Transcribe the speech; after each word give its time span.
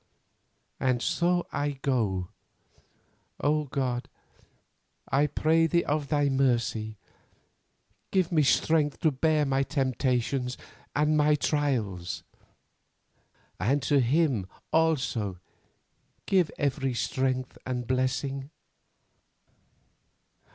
"And 0.79 0.99
so 0.99 1.45
I 1.51 1.77
go. 1.83 2.29
O 3.39 3.65
God, 3.65 4.09
I 5.07 5.27
pray 5.27 5.67
Thee 5.67 5.83
of 5.85 6.07
Thy 6.07 6.27
mercy, 6.27 6.97
give 8.09 8.31
me 8.31 8.41
strength 8.41 9.01
to 9.01 9.11
bear 9.11 9.45
my 9.45 9.61
temptations 9.61 10.57
and 10.95 11.15
my 11.15 11.35
trials; 11.35 12.23
and 13.59 13.79
to 13.83 13.99
him, 13.99 14.47
also, 14.73 15.37
give 16.25 16.49
every 16.57 16.95
strength 16.95 17.59
and 17.63 17.85
blessing. 17.85 18.49